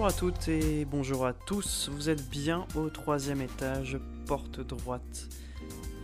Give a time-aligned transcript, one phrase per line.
[0.00, 5.28] Bonjour à toutes et bonjour à tous, vous êtes bien au troisième étage, porte droite.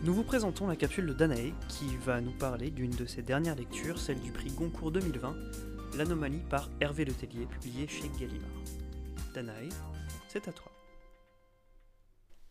[0.02, 3.54] Nous vous présentons la capsule de Danae qui va nous parler d'une de ses dernières
[3.54, 5.34] lectures, celle du prix Goncourt 2020,
[5.96, 8.50] L'anomalie par Hervé Letellier, publié chez Gallimard.
[9.32, 9.70] Danae,
[10.28, 10.70] c'est à toi.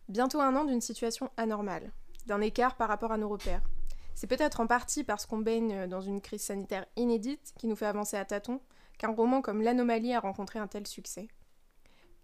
[0.10, 1.92] Bientôt un an d'une situation anormale,
[2.26, 3.62] d'un écart par rapport à nos repères.
[4.16, 7.86] C'est peut-être en partie parce qu'on baigne dans une crise sanitaire inédite qui nous fait
[7.86, 8.62] avancer à tâtons
[8.98, 11.28] qu'un roman comme L'Anomalie a rencontré un tel succès.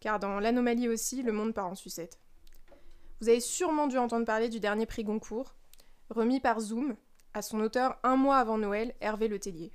[0.02, 2.18] Car dans L'Anomalie aussi, le monde part en sucette.
[3.22, 5.54] Vous avez sûrement dû entendre parler du dernier prix Goncourt,
[6.10, 6.96] remis par Zoom
[7.36, 9.72] à son auteur un mois avant Noël, Hervé Letellier.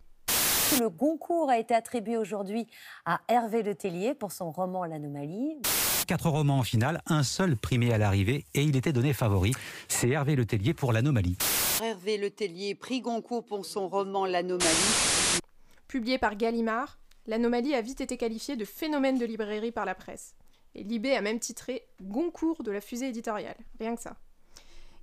[0.81, 2.67] Le Goncourt a été attribué aujourd'hui
[3.05, 5.63] à Hervé Letellier pour son roman L'Anomalie.
[6.09, 9.53] Quatre romans en finale, un seul primé à l'arrivée et il était donné favori.
[9.87, 11.39] C'est Hervé Letellier pour l'anomalie.
[11.81, 15.39] Hervé Letellier, prix Goncourt pour son roman L'Anomalie.
[15.87, 20.37] Publié par Gallimard, L'Anomalie a vite été qualifiée de phénomène de librairie par la presse.
[20.75, 24.17] Et Libé a même titré Goncourt de la fusée éditoriale, rien que ça.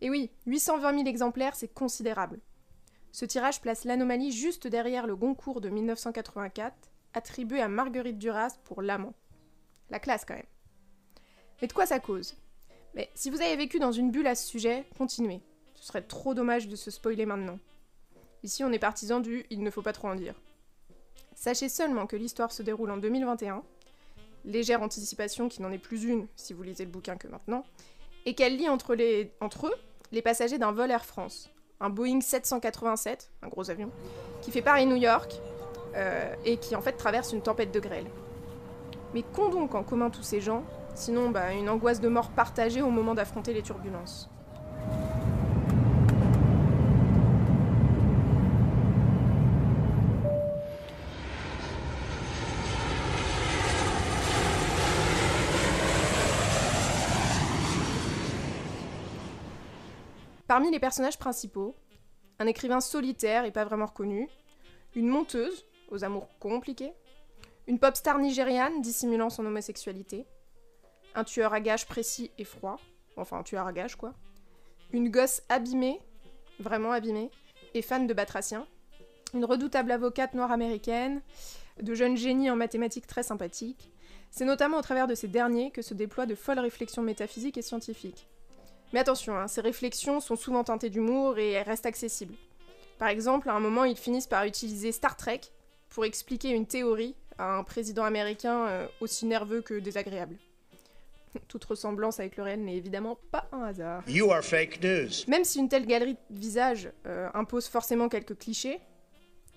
[0.01, 2.39] Et oui, 820 000 exemplaires, c'est considérable.
[3.11, 6.75] Ce tirage place l'anomalie juste derrière le Goncourt de 1984,
[7.13, 9.13] attribué à Marguerite Duras pour L'Amant.
[9.89, 10.43] La classe quand même.
[11.61, 12.35] Mais de quoi ça cause?
[12.95, 15.41] Mais si vous avez vécu dans une bulle à ce sujet, continuez.
[15.75, 17.59] Ce serait trop dommage de se spoiler maintenant.
[18.43, 20.35] Ici, on est partisan du il ne faut pas trop en dire.
[21.35, 23.63] Sachez seulement que l'histoire se déroule en 2021,
[24.45, 27.63] légère anticipation qui n'en est plus une si vous lisez le bouquin que maintenant,
[28.25, 29.73] et qu'elle lie entre, eux
[30.11, 31.49] les passagers d'un vol Air France,
[31.79, 33.89] un Boeing 787, un gros avion,
[34.41, 35.33] qui fait Paris-New York
[35.95, 38.05] euh, et qui en fait traverse une tempête de grêle.
[39.13, 40.63] Mais qu'ont donc en commun tous ces gens,
[40.95, 44.29] sinon bah, une angoisse de mort partagée au moment d'affronter les turbulences?
[60.47, 61.75] Parmi les personnages principaux,
[62.39, 64.27] un écrivain solitaire et pas vraiment reconnu,
[64.95, 66.93] une monteuse aux amours compliqués,
[67.67, 70.25] une pop star nigériane dissimulant son homosexualité,
[71.15, 72.77] un tueur à gages précis et froid,
[73.15, 74.13] enfin un tueur à gages quoi,
[74.91, 75.99] une gosse abîmée,
[76.59, 77.31] vraiment abîmée,
[77.73, 78.67] et fan de batraciens,
[79.33, 81.21] une redoutable avocate noire américaine,
[81.81, 83.89] de jeunes génies en mathématiques très sympathiques.
[84.29, 87.61] C'est notamment au travers de ces derniers que se déploient de folles réflexions métaphysiques et
[87.61, 88.27] scientifiques.
[88.93, 92.35] Mais attention, hein, ces réflexions sont souvent teintées d'humour et elles restent accessibles.
[92.99, 95.41] Par exemple, à un moment, ils finissent par utiliser Star Trek
[95.89, 100.37] pour expliquer une théorie à un président américain euh, aussi nerveux que désagréable.
[101.47, 104.03] Toute ressemblance avec le réel n'est évidemment pas un hasard.
[104.07, 105.09] You are fake news.
[105.27, 108.79] Même si une telle galerie de visages euh, impose forcément quelques clichés,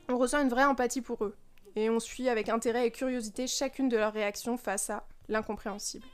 [0.08, 1.36] on ressent une vraie empathie pour eux,
[1.74, 6.06] et on suit avec intérêt et curiosité chacune de leurs réactions face à l'incompréhensible.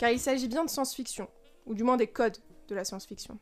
[0.00, 1.28] Car il s'agit bien de science-fiction,
[1.66, 2.38] ou du moins des codes
[2.68, 3.38] de la science-fiction.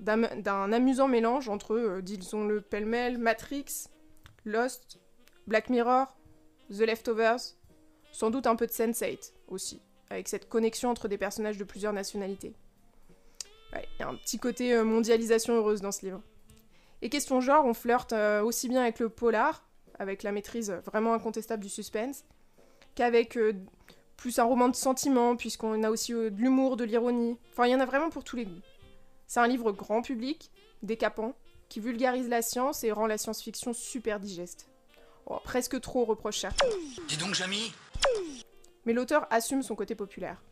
[0.00, 3.90] D'un amusant mélange entre, euh, disons-le pêle-mêle, Matrix,
[4.46, 4.98] Lost,
[5.46, 6.06] Black Mirror,
[6.70, 7.54] The Leftovers,
[8.12, 11.92] sans doute un peu de Sense8 aussi, avec cette connexion entre des personnages de plusieurs
[11.92, 12.54] nationalités.
[13.74, 16.22] Il y a un petit côté euh, mondialisation heureuse dans ce livre.
[17.02, 19.68] Et question genre, on flirte euh, aussi bien avec le polar,
[19.98, 22.24] avec la maîtrise vraiment incontestable du suspense,
[22.94, 23.36] qu'avec
[24.18, 27.38] plus un roman de sentiment, puisqu'on a aussi euh, de l'humour, de l'ironie.
[27.52, 28.60] Enfin, il y en a vraiment pour tous les goûts.
[29.26, 30.50] C'est un livre grand public,
[30.82, 31.34] décapant,
[31.68, 34.68] qui vulgarise la science et rend la science-fiction super digeste.
[35.26, 36.66] Oh, presque trop, reproche certains.
[37.06, 37.72] Dis donc, Jamy
[38.84, 40.42] Mais l'auteur assume son côté populaire.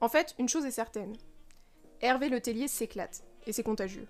[0.00, 1.14] En fait, une chose est certaine.
[2.00, 4.08] Hervé Letellier s'éclate, et c'est contagieux.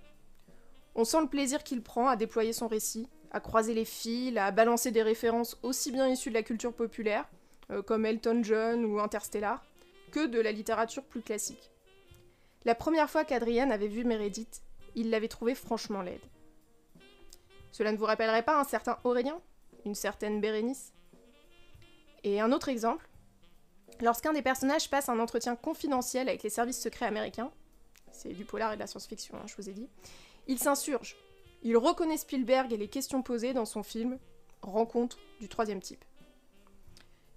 [0.94, 4.52] On sent le plaisir qu'il prend à déployer son récit, à croiser les fils, à
[4.52, 7.26] balancer des références aussi bien issues de la culture populaire,
[7.86, 9.64] comme Elton John ou Interstellar,
[10.12, 11.70] que de la littérature plus classique.
[12.64, 14.62] La première fois qu'Adrienne avait vu Meredith,
[14.94, 16.20] il l'avait trouvée franchement laide.
[17.72, 19.40] Cela ne vous rappellerait pas un certain Aurélien
[19.84, 20.92] Une certaine Bérénice?
[22.22, 23.08] Et un autre exemple,
[24.00, 27.50] lorsqu'un des personnages passe un entretien confidentiel avec les services secrets américains,
[28.12, 29.88] c'est du polar et de la science-fiction, hein, je vous ai dit,
[30.46, 31.16] il s'insurge.
[31.62, 34.18] Il reconnaît Spielberg et les questions posées dans son film
[34.62, 36.04] Rencontre du troisième type.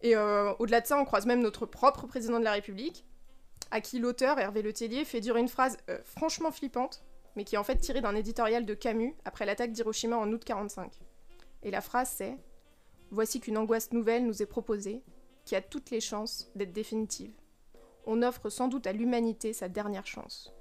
[0.01, 3.05] Et euh, au-delà de ça, on croise même notre propre président de la République,
[3.71, 7.03] à qui l'auteur, Hervé Letellier, fait dire une phrase euh, franchement flippante,
[7.35, 10.43] mais qui est en fait tirée d'un éditorial de Camus après l'attaque d'Hiroshima en août
[10.43, 10.91] 45.
[11.63, 12.37] Et la phrase c'est
[13.09, 15.01] Voici qu'une angoisse nouvelle nous est proposée,
[15.45, 17.31] qui a toutes les chances d'être définitive.
[18.05, 20.53] On offre sans doute à l'humanité sa dernière chance.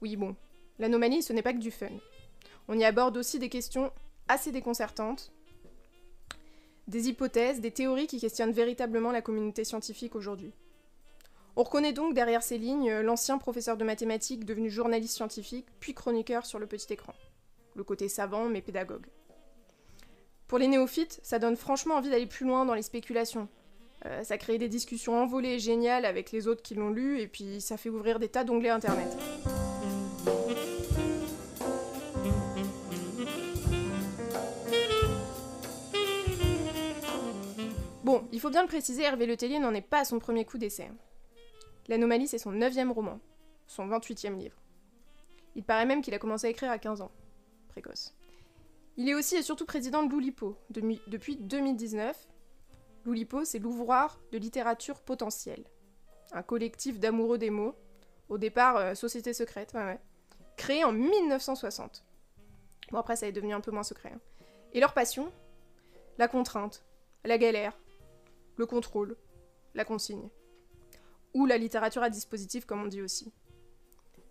[0.00, 0.36] Oui, bon,
[0.78, 1.88] l'anomalie, ce n'est pas que du fun.
[2.68, 3.92] On y aborde aussi des questions
[4.28, 5.32] assez déconcertantes,
[6.88, 10.52] des hypothèses, des théories qui questionnent véritablement la communauté scientifique aujourd'hui.
[11.56, 16.46] On reconnaît donc derrière ces lignes l'ancien professeur de mathématiques devenu journaliste scientifique, puis chroniqueur
[16.46, 17.12] sur le petit écran.
[17.74, 19.06] Le côté savant mais pédagogue.
[20.48, 23.48] Pour les néophytes, ça donne franchement envie d'aller plus loin dans les spéculations.
[24.04, 27.28] Euh, ça crée des discussions envolées et géniales avec les autres qui l'ont lu, et
[27.28, 29.08] puis ça fait ouvrir des tas d'onglets internet.
[38.42, 40.90] Faut bien le préciser, Hervé Letellier n'en est pas à son premier coup d'essai.
[41.86, 43.20] L'Anomalie, c'est son neuvième roman,
[43.68, 44.56] son 28e livre.
[45.54, 47.12] Il paraît même qu'il a commencé à écrire à 15 ans.
[47.68, 48.16] Précoce.
[48.96, 52.28] Il est aussi et surtout président de l'Oulipo depuis 2019.
[53.04, 55.64] L'Oulipo, c'est l'ouvroir de littérature potentielle.
[56.32, 57.76] Un collectif d'amoureux des mots.
[58.28, 60.00] Au départ, euh, société secrète, ouais.
[60.56, 62.04] Créé en 1960.
[62.90, 64.10] Bon, après, ça est devenu un peu moins secret.
[64.12, 64.20] hein.
[64.72, 65.32] Et leur passion?
[66.18, 66.84] La contrainte,
[67.24, 67.78] la galère,
[68.56, 69.16] le contrôle,
[69.74, 70.28] la consigne.
[71.34, 73.32] Ou la littérature à dispositif, comme on dit aussi.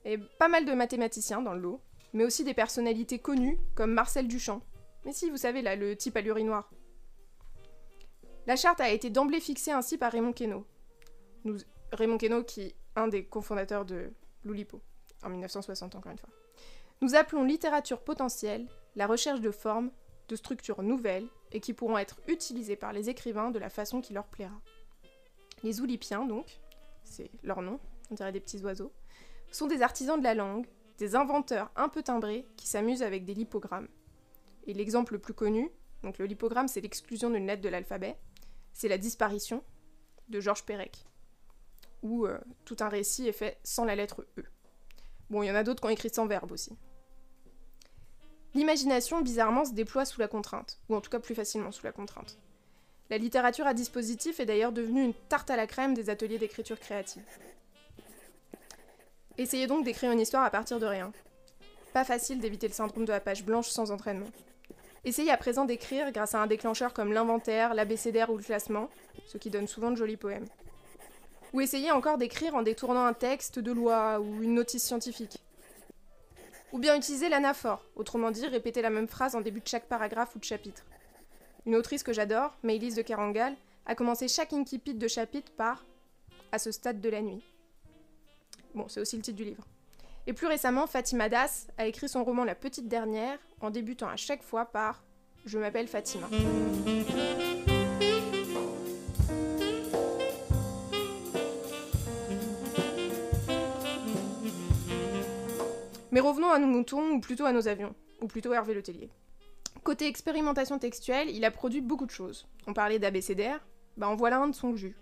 [0.05, 1.81] Et pas mal de mathématiciens dans le lot,
[2.13, 4.61] mais aussi des personnalités connues comme Marcel Duchamp.
[5.05, 6.69] Mais si, vous savez, là, le type à l'urinoir.
[8.47, 10.65] La charte a été d'emblée fixée ainsi par Raymond Queneau.
[11.91, 14.11] Raymond Queneau, qui est un des cofondateurs de
[14.43, 14.81] l'Oulipo,
[15.23, 16.29] en 1960 encore une fois.
[17.01, 19.91] Nous appelons littérature potentielle la recherche de formes,
[20.27, 24.13] de structures nouvelles et qui pourront être utilisées par les écrivains de la façon qui
[24.13, 24.59] leur plaira.
[25.63, 26.59] Les Oulipiens, donc,
[27.03, 28.91] c'est leur nom, on dirait des petits oiseaux,
[29.51, 30.67] sont des artisans de la langue,
[30.97, 33.87] des inventeurs un peu timbrés qui s'amusent avec des lipogrammes.
[34.65, 35.69] Et l'exemple le plus connu,
[36.03, 38.17] donc le lipogramme c'est l'exclusion d'une lettre de l'alphabet,
[38.73, 39.63] c'est la disparition
[40.29, 41.05] de Georges Perec,
[42.01, 44.43] où euh, tout un récit est fait sans la lettre E.
[45.29, 46.77] Bon, il y en a d'autres qui ont écrit sans verbe aussi.
[48.53, 51.91] L'imagination, bizarrement, se déploie sous la contrainte, ou en tout cas plus facilement sous la
[51.91, 52.37] contrainte.
[53.09, 56.79] La littérature à dispositif est d'ailleurs devenue une tarte à la crème des ateliers d'écriture
[56.79, 57.23] créative.
[59.37, 61.11] Essayez donc d'écrire une histoire à partir de rien.
[61.93, 64.29] Pas facile d'éviter le syndrome de la page blanche sans entraînement.
[65.03, 68.89] Essayez à présent d'écrire grâce à un déclencheur comme l'inventaire, l'abécédaire ou le classement,
[69.25, 70.47] ce qui donne souvent de jolis poèmes.
[71.53, 75.41] Ou essayez encore d'écrire en détournant un texte de loi ou une notice scientifique.
[76.73, 80.35] Ou bien utiliser l'anaphore, autrement dit répéter la même phrase en début de chaque paragraphe
[80.35, 80.83] ou de chapitre.
[81.65, 85.85] Une autrice que j'adore, Maëlys de Carangal, a commencé chaque incipit de chapitre par
[86.51, 87.43] À ce stade de la nuit.
[88.73, 89.65] Bon, c'est aussi le titre du livre.
[90.27, 94.15] Et plus récemment, Fatima Das a écrit son roman La Petite Dernière en débutant à
[94.15, 95.03] chaque fois par
[95.45, 96.27] Je m'appelle Fatima.
[106.21, 109.09] Mais revenons à nos moutons, ou plutôt à nos avions, ou plutôt à Hervé Letellier.
[109.83, 112.47] Côté expérimentation textuelle, il a produit beaucoup de choses.
[112.67, 113.65] On parlait d'abécédaire,
[113.97, 114.95] bah en voilà un de son jus.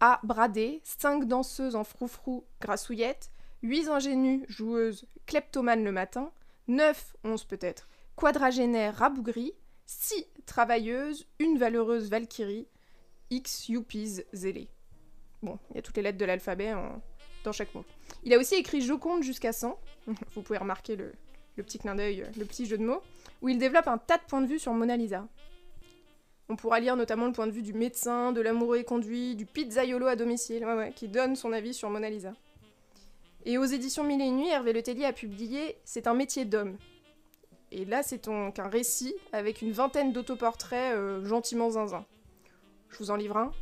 [0.00, 3.30] A bradé, 5 danseuses en froufrou grassouillettes,
[3.62, 6.32] 8 ingénues joueuses kleptomanes le matin,
[6.66, 9.52] 9, 11 peut-être, quadragénaires rabougris,
[9.84, 12.66] 6 travailleuses, une valeureuse valkyrie,
[13.30, 14.70] X youpies zélés.
[15.44, 17.00] Bon, il y a toutes les lettres de l'alphabet en-
[17.52, 17.84] chaque mot.
[18.24, 19.78] Il a aussi écrit Joconde jusqu'à 100,
[20.34, 21.12] vous pouvez remarquer le,
[21.56, 23.02] le petit clin d'œil, le petit jeu de mots,
[23.42, 25.26] où il développe un tas de points de vue sur Mona Lisa.
[26.48, 30.06] On pourra lire notamment le point de vue du médecin, de l'amoureux éconduit, du pizzaiolo
[30.06, 32.34] à domicile, qui donne son avis sur Mona Lisa.
[33.44, 36.76] Et aux éditions Mille et nuits, Hervé Letellier a publié C'est un métier d'homme.
[37.72, 42.04] Et là, c'est donc un récit avec une vingtaine d'autoportraits euh, gentiment zinzin.
[42.90, 43.52] Je vous en livre un.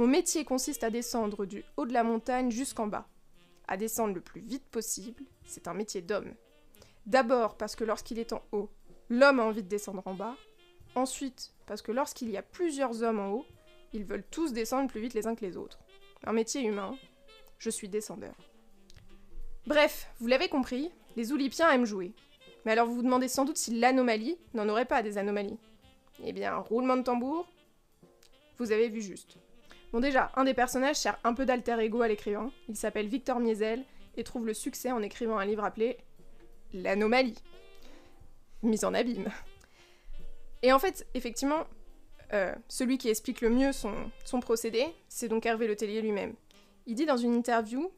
[0.00, 3.06] Mon métier consiste à descendre du haut de la montagne jusqu'en bas.
[3.68, 6.32] À descendre le plus vite possible, c'est un métier d'homme.
[7.04, 8.70] D'abord parce que lorsqu'il est en haut,
[9.10, 10.36] l'homme a envie de descendre en bas.
[10.94, 13.46] Ensuite, parce que lorsqu'il y a plusieurs hommes en haut,
[13.92, 15.78] ils veulent tous descendre plus vite les uns que les autres.
[16.24, 16.96] Un métier humain.
[17.58, 18.34] Je suis descendeur.
[19.66, 22.14] Bref, vous l'avez compris, les Oulipiens aiment jouer.
[22.64, 25.58] Mais alors vous vous demandez sans doute si l'anomalie n'en aurait pas des anomalies.
[26.24, 27.46] Eh bien, roulement de tambour,
[28.56, 29.36] vous avez vu juste.
[29.92, 32.50] Bon déjà, un des personnages sert un peu d'alter ego à l'écrivain.
[32.68, 33.84] Il s'appelle Victor Miesel
[34.16, 35.98] et trouve le succès en écrivant un livre appelé
[36.72, 37.42] L'anomalie.
[38.62, 39.30] Mise en abîme.
[40.62, 41.66] Et en fait, effectivement,
[42.32, 46.34] Euh, celui qui explique le mieux son, procédé, c'est donc Hervé Letellier lui-même.
[46.86, 47.90] Il dit dans une interview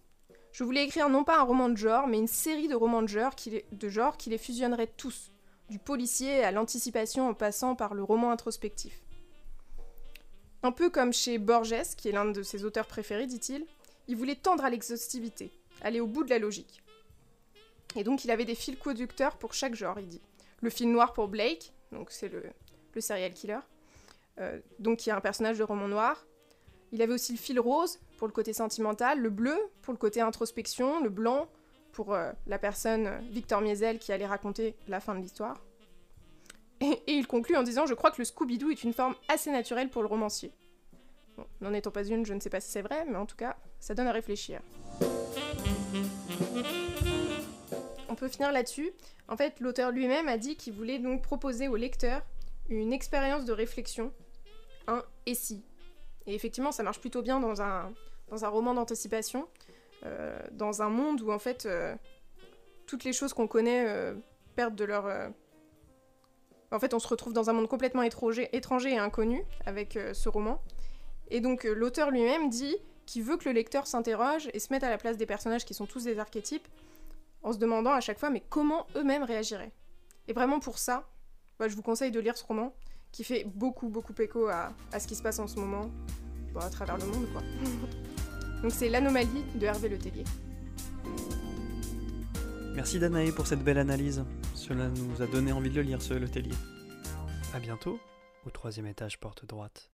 [0.53, 3.09] Je voulais écrire non pas un roman de genre, mais une série de romans de
[3.09, 5.33] genre qui les, de genre qui les fusionnerait tous,
[5.69, 9.03] du policier à l'anticipation en passant par le roman introspectif.
[10.63, 13.67] Un peu comme chez Borges, qui est l'un de ses auteurs préférés, dit-il,
[14.09, 15.51] il voulait tendre à l'exhaustivité,
[15.81, 16.83] aller au bout de la logique.
[17.97, 20.21] Et donc il avait des fils conducteurs pour chaque genre, il dit.
[20.61, 22.45] Le fil noir pour Blake, donc c'est le,
[23.01, 23.59] serial killer,
[24.39, 24.61] euh,
[24.97, 26.25] qui est un personnage de roman noir.
[26.93, 30.21] Il avait aussi le fil rose pour le côté sentimental, le bleu pour le côté
[30.21, 31.49] introspection, le blanc
[31.93, 35.61] pour euh, la personne Victor Miesel qui allait raconter la fin de l'histoire.
[37.07, 39.89] Et, il conclut en disant Je crois que le Scooby-Doo est une forme assez naturelle
[39.89, 40.53] pour le romancier.
[41.37, 43.37] Bon, N'en étant pas une, je ne sais pas si c'est vrai, mais en tout
[43.37, 44.61] cas, ça donne à réfléchir.
[48.09, 48.93] On peut finir là-dessus.
[49.29, 52.23] En fait, l'auteur lui-même a dit qu'il voulait donc proposer au lecteur
[52.69, 54.13] une expérience de réflexion,
[54.87, 55.65] un et si.
[56.27, 57.93] Et effectivement, ça marche plutôt bien dans un,
[58.29, 59.49] dans un roman d'anticipation,
[60.05, 61.95] euh, dans un monde où en fait euh,
[62.87, 64.15] toutes les choses qu'on connaît euh,
[64.57, 65.33] perdent de leur.
[66.73, 70.15] En fait, on se retrouve dans un monde complètement étranger, étranger et inconnu avec euh,
[70.15, 70.61] ce roman.
[71.31, 74.83] Et donc, euh, l'auteur lui-même dit qu'il veut que le lecteur s'interroge et se mette
[74.83, 76.67] à la place des personnages qui sont tous des archétypes,
[77.43, 79.73] en se demandant à chaque fois, mais comment eux-mêmes réagiraient?
[80.29, 81.09] Et vraiment pour ça,
[81.59, 82.75] bah, je vous conseille de lire ce roman,
[83.11, 85.91] qui fait beaucoup, beaucoup écho à, à ce qui se passe en ce moment,
[86.55, 87.43] bah, à travers le monde, quoi.
[88.63, 90.25] Donc c'est L'Anomalie de Hervé Letellier.
[92.75, 94.25] Merci Danae pour cette belle analyse.
[94.63, 96.55] Cela nous a donné envie de le lire, ce Letellier.
[97.53, 97.99] A bientôt,
[98.47, 99.91] au troisième étage porte droite.